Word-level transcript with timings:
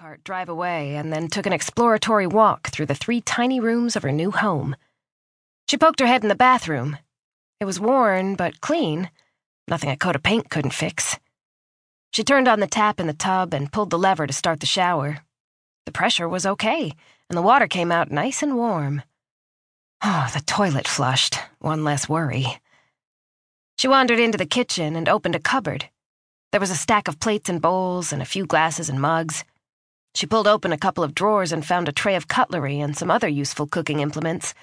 cart 0.00 0.24
drive 0.24 0.48
away 0.48 0.96
and 0.96 1.12
then 1.12 1.28
took 1.28 1.44
an 1.44 1.52
exploratory 1.52 2.26
walk 2.26 2.70
through 2.70 2.86
the 2.86 2.94
three 2.94 3.20
tiny 3.20 3.60
rooms 3.60 3.96
of 3.96 4.02
her 4.02 4.10
new 4.10 4.30
home. 4.30 4.74
She 5.68 5.76
poked 5.76 6.00
her 6.00 6.06
head 6.06 6.22
in 6.22 6.30
the 6.30 6.34
bathroom. 6.34 6.96
It 7.60 7.66
was 7.66 7.78
worn, 7.78 8.34
but 8.34 8.62
clean. 8.62 9.10
Nothing 9.68 9.90
a 9.90 9.98
coat 9.98 10.16
of 10.16 10.22
paint 10.22 10.48
couldn't 10.48 10.70
fix. 10.70 11.18
She 12.14 12.24
turned 12.24 12.48
on 12.48 12.60
the 12.60 12.66
tap 12.66 12.98
in 12.98 13.08
the 13.08 13.12
tub 13.12 13.52
and 13.52 13.70
pulled 13.70 13.90
the 13.90 13.98
lever 13.98 14.26
to 14.26 14.32
start 14.32 14.60
the 14.60 14.66
shower. 14.66 15.18
The 15.84 15.92
pressure 15.92 16.26
was 16.26 16.46
okay, 16.46 16.94
and 17.28 17.36
the 17.36 17.42
water 17.42 17.66
came 17.66 17.92
out 17.92 18.10
nice 18.10 18.42
and 18.42 18.56
warm. 18.56 19.02
Oh, 20.02 20.30
the 20.32 20.40
toilet 20.40 20.88
flushed. 20.88 21.38
One 21.58 21.84
less 21.84 22.08
worry. 22.08 22.46
She 23.76 23.86
wandered 23.86 24.18
into 24.18 24.38
the 24.38 24.46
kitchen 24.46 24.96
and 24.96 25.10
opened 25.10 25.34
a 25.34 25.40
cupboard. 25.40 25.90
There 26.52 26.60
was 26.60 26.70
a 26.70 26.74
stack 26.74 27.06
of 27.06 27.20
plates 27.20 27.50
and 27.50 27.60
bowls 27.60 28.14
and 28.14 28.22
a 28.22 28.32
few 28.32 28.46
glasses 28.46 28.88
and 28.88 28.98
mugs. 28.98 29.44
She 30.14 30.26
pulled 30.26 30.46
open 30.46 30.72
a 30.72 30.78
couple 30.78 31.04
of 31.04 31.14
drawers 31.14 31.52
and 31.52 31.64
found 31.64 31.88
a 31.88 31.92
tray 31.92 32.14
of 32.14 32.28
cutlery 32.28 32.80
and 32.80 32.96
some 32.96 33.10
other 33.10 33.28
useful 33.28 33.66
cooking 33.66 34.00
implements. 34.00 34.54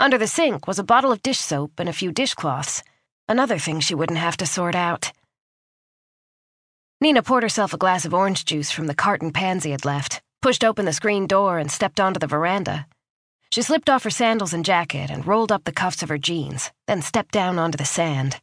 Under 0.00 0.18
the 0.18 0.26
sink 0.26 0.66
was 0.66 0.78
a 0.78 0.84
bottle 0.84 1.12
of 1.12 1.22
dish 1.22 1.38
soap 1.38 1.78
and 1.78 1.88
a 1.88 1.92
few 1.92 2.12
dishcloths, 2.12 2.82
another 3.28 3.58
thing 3.58 3.80
she 3.80 3.94
wouldn't 3.94 4.18
have 4.18 4.36
to 4.38 4.46
sort 4.46 4.74
out. 4.74 5.12
Nina 7.00 7.22
poured 7.22 7.42
herself 7.42 7.74
a 7.74 7.78
glass 7.78 8.04
of 8.04 8.14
orange 8.14 8.44
juice 8.44 8.70
from 8.70 8.86
the 8.86 8.94
carton 8.94 9.30
Pansy 9.30 9.70
had 9.70 9.84
left, 9.84 10.22
pushed 10.40 10.64
open 10.64 10.86
the 10.86 10.92
screen 10.92 11.26
door, 11.26 11.58
and 11.58 11.70
stepped 11.70 12.00
onto 12.00 12.18
the 12.18 12.26
veranda. 12.26 12.86
She 13.50 13.62
slipped 13.62 13.88
off 13.88 14.04
her 14.04 14.10
sandals 14.10 14.52
and 14.52 14.64
jacket 14.64 15.10
and 15.10 15.26
rolled 15.26 15.52
up 15.52 15.64
the 15.64 15.72
cuffs 15.72 16.02
of 16.02 16.08
her 16.08 16.18
jeans, 16.18 16.72
then 16.86 17.02
stepped 17.02 17.32
down 17.32 17.58
onto 17.58 17.76
the 17.76 17.84
sand. 17.84 18.40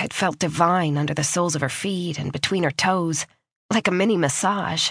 It 0.00 0.12
felt 0.12 0.38
divine 0.38 0.96
under 0.96 1.14
the 1.14 1.24
soles 1.24 1.54
of 1.54 1.60
her 1.60 1.68
feet 1.68 2.18
and 2.18 2.32
between 2.32 2.62
her 2.62 2.70
toes, 2.70 3.26
like 3.70 3.88
a 3.88 3.90
mini 3.90 4.16
massage. 4.16 4.90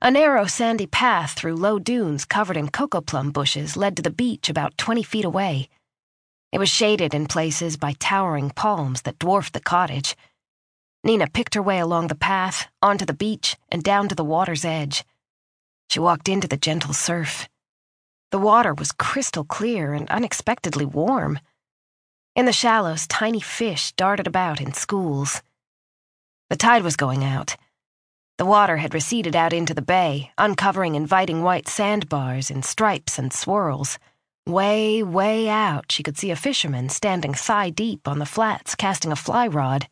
A 0.00 0.12
narrow 0.12 0.46
sandy 0.46 0.86
path 0.86 1.32
through 1.32 1.56
low 1.56 1.80
dunes 1.80 2.24
covered 2.24 2.56
in 2.56 2.68
cocoa 2.68 3.00
plum 3.00 3.32
bushes 3.32 3.76
led 3.76 3.96
to 3.96 4.02
the 4.02 4.12
beach 4.12 4.48
about 4.48 4.78
20 4.78 5.02
feet 5.02 5.24
away. 5.24 5.68
It 6.52 6.60
was 6.60 6.68
shaded 6.68 7.14
in 7.14 7.26
places 7.26 7.76
by 7.76 7.94
towering 7.98 8.50
palms 8.50 9.02
that 9.02 9.18
dwarfed 9.18 9.54
the 9.54 9.60
cottage. 9.60 10.14
Nina 11.02 11.26
picked 11.26 11.54
her 11.54 11.62
way 11.62 11.80
along 11.80 12.06
the 12.06 12.14
path, 12.14 12.68
onto 12.80 13.04
the 13.04 13.12
beach, 13.12 13.56
and 13.72 13.82
down 13.82 14.08
to 14.08 14.14
the 14.14 14.24
water's 14.24 14.64
edge. 14.64 15.04
She 15.90 15.98
walked 15.98 16.28
into 16.28 16.46
the 16.46 16.56
gentle 16.56 16.94
surf. 16.94 17.48
The 18.30 18.38
water 18.38 18.74
was 18.74 18.92
crystal 18.92 19.44
clear 19.44 19.94
and 19.94 20.08
unexpectedly 20.10 20.84
warm. 20.84 21.40
In 22.36 22.46
the 22.46 22.52
shallows, 22.52 23.08
tiny 23.08 23.40
fish 23.40 23.90
darted 23.94 24.28
about 24.28 24.60
in 24.60 24.74
schools. 24.74 25.42
The 26.50 26.56
tide 26.56 26.84
was 26.84 26.94
going 26.94 27.24
out. 27.24 27.56
The 28.38 28.46
water 28.46 28.76
had 28.76 28.94
receded 28.94 29.34
out 29.34 29.52
into 29.52 29.74
the 29.74 29.82
bay, 29.82 30.30
uncovering 30.38 30.94
inviting 30.94 31.42
white 31.42 31.68
sandbars 31.68 32.52
in 32.52 32.62
stripes 32.62 33.18
and 33.18 33.32
swirls. 33.32 33.98
Way, 34.46 35.02
way 35.02 35.48
out, 35.48 35.90
she 35.90 36.04
could 36.04 36.16
see 36.16 36.30
a 36.30 36.36
fisherman 36.36 36.88
standing 36.88 37.34
thigh 37.34 37.70
deep 37.70 38.06
on 38.06 38.20
the 38.20 38.24
flats 38.24 38.76
casting 38.76 39.10
a 39.10 39.16
fly 39.16 39.48
rod. 39.48 39.88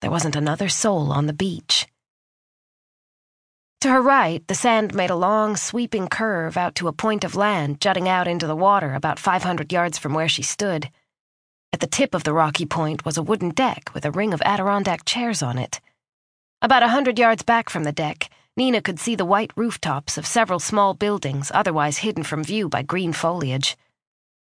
There 0.00 0.10
wasn't 0.10 0.34
another 0.34 0.68
soul 0.68 1.12
on 1.12 1.26
the 1.26 1.32
beach. 1.32 1.86
To 3.82 3.90
her 3.90 4.02
right, 4.02 4.44
the 4.48 4.56
sand 4.56 4.92
made 4.92 5.10
a 5.10 5.14
long, 5.14 5.56
sweeping 5.56 6.08
curve 6.08 6.56
out 6.56 6.74
to 6.76 6.88
a 6.88 6.92
point 6.92 7.22
of 7.22 7.36
land 7.36 7.80
jutting 7.80 8.08
out 8.08 8.26
into 8.26 8.48
the 8.48 8.56
water 8.56 8.92
about 8.92 9.20
500 9.20 9.72
yards 9.72 9.98
from 9.98 10.14
where 10.14 10.28
she 10.28 10.42
stood. 10.42 10.90
At 11.72 11.78
the 11.78 11.86
tip 11.86 12.12
of 12.12 12.24
the 12.24 12.32
rocky 12.32 12.66
point 12.66 13.04
was 13.04 13.16
a 13.16 13.22
wooden 13.22 13.50
deck 13.50 13.92
with 13.94 14.04
a 14.04 14.10
ring 14.10 14.34
of 14.34 14.42
Adirondack 14.42 15.04
chairs 15.04 15.44
on 15.44 15.58
it. 15.58 15.80
About 16.64 16.84
a 16.84 16.88
hundred 16.88 17.18
yards 17.18 17.42
back 17.42 17.68
from 17.68 17.82
the 17.82 17.90
deck, 17.90 18.30
Nina 18.56 18.80
could 18.80 19.00
see 19.00 19.16
the 19.16 19.24
white 19.24 19.50
rooftops 19.56 20.16
of 20.16 20.24
several 20.24 20.60
small 20.60 20.94
buildings 20.94 21.50
otherwise 21.52 21.98
hidden 21.98 22.22
from 22.22 22.44
view 22.44 22.68
by 22.68 22.82
green 22.82 23.12
foliage. 23.12 23.76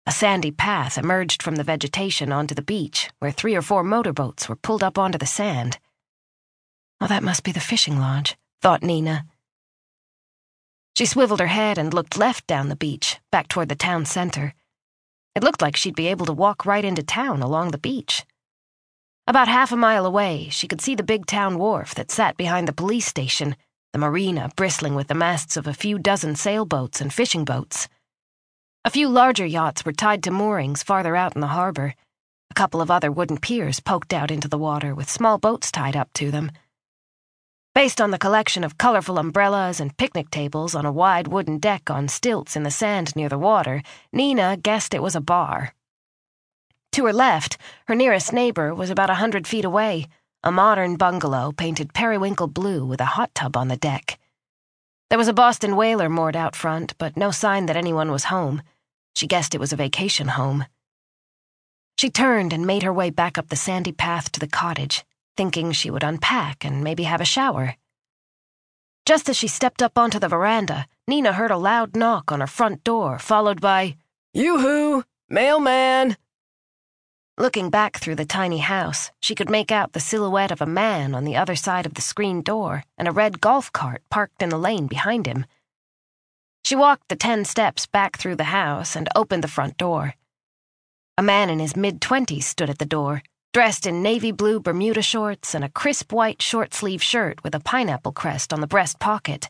A 0.06 0.12
sandy 0.12 0.52
path 0.52 1.00
emerged 1.00 1.42
from 1.42 1.56
the 1.56 1.64
vegetation 1.64 2.32
onto 2.32 2.54
the 2.54 2.62
beach, 2.62 3.10
where 3.18 3.32
three 3.32 3.56
or 3.56 3.64
four 3.64 3.84
motorboats 3.84 4.48
were 4.48 4.56
pulled 4.56 4.84
up 4.84 5.00
onto 5.00 5.18
the 5.18 5.26
sand. 5.26 5.80
Oh, 7.02 7.08
that 7.08 7.24
must 7.24 7.44
be 7.44 7.52
the 7.52 7.60
fishing 7.60 7.98
lodge, 7.98 8.38
thought 8.62 8.84
Nina. 8.84 9.26
She 10.96 11.08
swiveled 11.08 11.40
her 11.40 11.48
head 11.48 11.80
and 11.80 11.92
looked 11.92 12.20
left 12.20 12.46
down 12.46 12.70
the 12.70 12.76
beach, 12.76 13.20
back 13.32 13.48
toward 13.48 13.70
the 13.70 13.76
town 13.76 14.06
center. 14.06 14.54
It 15.34 15.44
looked 15.44 15.64
like 15.64 15.76
she'd 15.76 15.96
be 15.96 16.06
able 16.06 16.28
to 16.28 16.34
walk 16.34 16.68
right 16.68 16.86
into 16.86 17.02
town 17.02 17.42
along 17.42 17.72
the 17.72 17.80
beach. 17.80 18.26
About 19.28 19.48
half 19.48 19.72
a 19.72 19.76
mile 19.76 20.06
away, 20.06 20.50
she 20.50 20.68
could 20.68 20.82
see 20.82 20.94
the 20.94 21.02
big 21.02 21.26
town 21.26 21.58
wharf 21.58 21.96
that 21.96 22.12
sat 22.12 22.38
behind 22.38 22.68
the 22.68 22.74
police 22.74 23.08
station, 23.08 23.56
the 23.92 23.98
marina 23.98 24.52
bristling 24.56 24.94
with 24.94 25.08
the 25.08 25.16
masts 25.16 25.58
of 25.58 25.66
a 25.66 25.74
few 25.74 25.98
dozen 25.98 26.36
sailboats 26.36 27.02
and 27.02 27.12
fishing 27.12 27.44
boats. 27.44 27.88
A 28.84 28.92
few 28.92 29.10
larger 29.10 29.46
yachts 29.48 29.84
were 29.84 29.94
tied 29.94 30.22
to 30.24 30.32
moorings 30.32 30.84
farther 30.84 31.16
out 31.16 31.34
in 31.34 31.42
the 31.42 31.48
harbor. 31.48 31.96
A 32.52 32.54
couple 32.54 32.82
of 32.82 32.92
other 32.92 33.12
wooden 33.12 33.38
piers 33.38 33.80
poked 33.80 34.14
out 34.14 34.30
into 34.30 34.48
the 34.48 34.60
water 34.60 34.94
with 34.94 35.10
small 35.10 35.40
boats 35.40 35.72
tied 35.72 35.96
up 35.96 36.14
to 36.14 36.30
them. 36.30 36.52
Based 37.74 38.00
on 38.00 38.12
the 38.12 38.20
collection 38.20 38.64
of 38.64 38.78
colorful 38.78 39.18
umbrellas 39.18 39.80
and 39.80 39.98
picnic 39.98 40.30
tables 40.30 40.76
on 40.76 40.86
a 40.86 40.92
wide 40.92 41.30
wooden 41.30 41.58
deck 41.58 41.90
on 41.90 42.08
stilts 42.08 42.56
in 42.56 42.62
the 42.62 42.70
sand 42.70 43.16
near 43.16 43.28
the 43.28 43.40
water, 43.40 43.82
Nina 44.14 44.56
guessed 44.56 44.94
it 44.94 45.02
was 45.02 45.16
a 45.16 45.20
bar. 45.20 45.74
To 46.96 47.06
her 47.08 47.12
left, 47.12 47.58
her 47.88 47.94
nearest 47.94 48.32
neighbor 48.32 48.74
was 48.74 48.90
about 48.90 49.10
a 49.10 49.16
hundred 49.16 49.46
feet 49.46 49.66
away, 49.66 50.08
a 50.44 50.50
modern 50.50 50.96
bungalow 50.96 51.52
painted 51.52 51.94
periwinkle 51.94 52.48
blue 52.48 52.86
with 52.86 53.02
a 53.02 53.12
hot 53.18 53.36
tub 53.36 53.58
on 53.58 53.68
the 53.68 53.76
deck. 53.76 54.18
There 55.10 55.18
was 55.20 55.28
a 55.28 55.34
Boston 55.34 55.76
whaler 55.76 56.08
moored 56.08 56.38
out 56.38 56.56
front, 56.56 56.98
but 56.98 57.18
no 57.18 57.32
sign 57.32 57.66
that 57.66 57.76
anyone 57.76 58.12
was 58.12 58.32
home. 58.36 58.62
She 59.14 59.28
guessed 59.28 59.54
it 59.54 59.60
was 59.60 59.74
a 59.74 59.76
vacation 59.76 60.30
home. 60.30 60.68
She 61.98 62.10
turned 62.10 62.54
and 62.54 62.66
made 62.66 62.84
her 62.84 62.94
way 62.94 63.10
back 63.10 63.38
up 63.38 63.50
the 63.50 63.58
sandy 63.58 63.92
path 63.92 64.32
to 64.32 64.40
the 64.40 64.48
cottage 64.48 65.04
thinking 65.36 65.74
she 65.74 65.92
would 65.92 66.02
unpack 66.02 66.64
and 66.64 66.82
maybe 66.82 67.04
have 67.04 67.20
a 67.20 67.26
shower. 67.26 67.76
Just 69.06 69.28
as 69.28 69.36
she 69.36 69.50
stepped 69.50 69.84
up 69.84 69.98
onto 69.98 70.18
the 70.18 70.30
veranda, 70.30 70.88
Nina 71.10 71.34
heard 71.34 71.52
a 71.52 71.58
loud 71.58 71.94
knock 71.94 72.32
on 72.32 72.40
her 72.40 72.48
front 72.48 72.86
door, 72.86 73.20
followed 73.20 73.60
by, 73.60 73.98
Yoo-hoo! 74.34 75.04
Mailman! 75.28 76.16
Looking 77.38 77.70
back 77.70 77.98
through 77.98 78.16
the 78.16 78.26
tiny 78.26 78.60
house, 78.60 79.12
she 79.20 79.36
could 79.36 79.50
make 79.50 79.70
out 79.70 79.92
the 79.92 80.00
silhouette 80.00 80.52
of 80.52 80.62
a 80.62 80.66
man 80.66 81.14
on 81.14 81.26
the 81.26 81.36
other 81.36 81.56
side 81.58 81.86
of 81.86 81.96
the 81.96 82.02
screen 82.02 82.42
door 82.42 82.86
and 82.98 83.10
a 83.10 83.12
red 83.12 83.42
golf 83.42 83.74
cart 83.74 84.04
parked 84.10 84.42
in 84.42 84.48
the 84.48 84.58
lane 84.58 84.88
behind 84.88 85.26
him. 85.26 85.46
She 86.64 86.78
walked 86.78 87.10
the 87.10 87.18
ten 87.18 87.44
steps 87.44 87.88
back 87.88 88.18
through 88.18 88.38
the 88.38 88.56
house 88.56 88.96
and 88.96 89.10
opened 89.18 89.44
the 89.44 89.50
front 89.50 89.76
door. 89.76 90.16
A 91.18 91.22
man 91.22 91.50
in 91.50 91.60
his 91.60 91.76
mid 91.76 92.00
twenties 92.00 92.48
stood 92.48 92.70
at 92.70 92.80
the 92.80 92.86
door, 92.86 93.22
dressed 93.54 93.86
in 93.86 94.02
navy 94.02 94.32
blue 94.32 94.62
Bermuda 94.62 95.02
shorts 95.02 95.54
and 95.54 95.66
a 95.66 95.70
crisp 95.70 96.14
white 96.14 96.42
short 96.42 96.74
sleeve 96.74 97.04
shirt 97.04 97.44
with 97.44 97.54
a 97.54 97.60
pineapple 97.60 98.14
crest 98.14 98.54
on 98.54 98.62
the 98.62 98.68
breast 98.68 98.98
pocket. 98.98 99.50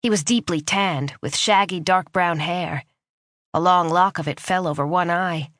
He 0.00 0.08
was 0.08 0.24
deeply 0.24 0.62
tanned, 0.62 1.12
with 1.20 1.36
shaggy 1.36 1.78
dark 1.78 2.10
brown 2.10 2.38
hair. 2.38 2.84
A 3.52 3.60
long 3.60 3.90
lock 3.90 4.18
of 4.18 4.26
it 4.26 4.40
fell 4.40 4.66
over 4.66 4.86
one 4.86 5.10
eye. 5.10 5.50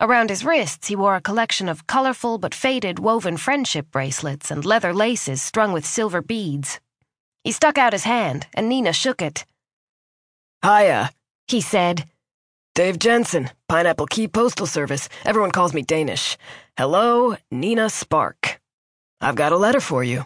Around 0.00 0.30
his 0.30 0.46
wrists, 0.46 0.88
he 0.88 0.96
wore 0.96 1.14
a 1.14 1.20
collection 1.20 1.68
of 1.68 1.86
colorful 1.86 2.38
but 2.38 2.54
faded 2.54 2.98
woven 2.98 3.36
friendship 3.36 3.90
bracelets 3.90 4.50
and 4.50 4.64
leather 4.64 4.94
laces 4.94 5.42
strung 5.42 5.72
with 5.72 5.84
silver 5.84 6.22
beads. 6.22 6.80
He 7.44 7.52
stuck 7.52 7.76
out 7.76 7.92
his 7.92 8.04
hand, 8.04 8.46
and 8.54 8.66
Nina 8.66 8.94
shook 8.94 9.20
it. 9.20 9.44
Hiya, 10.64 11.10
he 11.48 11.60
said. 11.60 12.04
Dave 12.74 12.98
Jensen, 12.98 13.50
Pineapple 13.68 14.06
Cay 14.06 14.26
Postal 14.26 14.66
Service. 14.66 15.10
Everyone 15.24 15.50
calls 15.50 15.74
me 15.74 15.82
Danish. 15.82 16.38
Hello, 16.78 17.36
Nina 17.50 17.90
Spark. 17.90 18.58
I've 19.20 19.34
got 19.34 19.52
a 19.52 19.58
letter 19.58 19.80
for 19.80 20.02
you. 20.02 20.24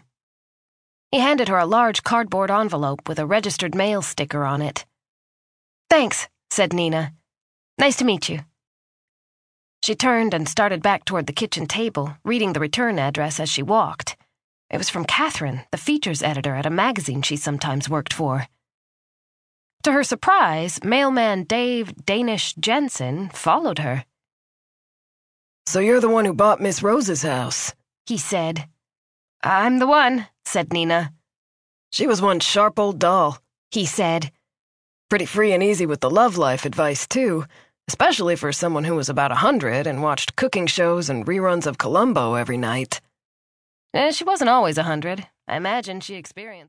He 1.11 1.19
handed 1.19 1.49
her 1.49 1.59
a 1.59 1.67
large 1.67 2.05
cardboard 2.05 2.51
envelope 2.51 3.09
with 3.09 3.19
a 3.19 3.26
registered 3.26 3.75
mail 3.75 4.03
sticker 4.03 4.44
on 4.44 4.62
it. 4.62 4.85
Thanks, 5.91 6.29
said 6.50 6.73
Nina. 6.73 7.12
Nice 7.79 7.97
to 7.97 8.05
meet 8.05 8.29
you. 8.29 8.41
She 9.85 9.95
turned 9.95 10.33
and 10.33 10.49
started 10.49 10.81
back 10.81 11.05
toward 11.05 11.27
the 11.27 11.35
kitchen 11.35 11.67
table, 11.67 12.17
reading 12.25 12.55
the 12.55 12.61
return 12.61 12.99
address 12.99 13.39
as 13.39 13.51
she 13.51 13.63
walked. 13.63 14.17
It 14.71 14.79
was 14.79 14.89
from 14.89 15.05
Catherine, 15.05 15.61
the 15.73 15.77
features 15.77 16.23
editor 16.23 16.55
at 16.55 16.65
a 16.65 16.71
magazine 16.71 17.21
she 17.21 17.37
sometimes 17.37 17.87
worked 17.87 18.15
for. 18.15 18.49
To 19.83 19.93
her 19.93 20.03
surprise, 20.03 20.83
mailman 20.83 21.45
Dave 21.45 22.07
Danish 22.07 22.55
Jensen 22.55 23.29
followed 23.29 23.79
her. 23.81 24.07
So 25.67 25.81
you're 25.81 26.01
the 26.01 26.09
one 26.09 26.25
who 26.25 26.33
bought 26.33 26.63
Miss 26.63 26.83
Rose's 26.83 27.21
house, 27.21 27.75
he 28.07 28.17
said. 28.17 28.67
I'm 29.43 29.81
the 29.81 29.87
one, 29.87 30.29
said 30.47 30.73
Nina. 30.73 31.13
She 31.93 32.07
was 32.07 32.23
one 32.23 32.41
sharp 32.41 32.79
old 32.79 32.99
doll, 32.99 33.37
he 33.71 33.85
said. 33.85 34.33
Pretty 35.11 35.27
free 35.27 35.53
and 35.53 35.63
easy 35.63 35.85
with 35.85 36.01
the 36.01 36.09
love 36.09 36.39
life 36.39 36.65
advice, 36.65 37.07
too, 37.07 37.45
especially 37.89 38.37
for 38.37 38.53
someone 38.53 38.85
who 38.85 38.95
was 38.95 39.09
about 39.09 39.33
a 39.33 39.37
hundred 39.37 39.87
and 39.87 40.03
watched 40.03 40.37
cooking 40.37 40.67
shows 40.67 41.11
and 41.11 41.27
reruns 41.27 41.67
of 41.67 41.79
Columbo 41.79 42.35
every 42.35 42.57
night. 42.57 43.01
Eh, 43.93 44.11
she 44.11 44.25
wasn't 44.25 44.51
always 44.51 44.79
a 44.79 44.85
hundred. 44.85 45.27
I 45.47 45.57
imagine 45.57 46.01
she 46.01 46.15
experienced. 46.15 46.63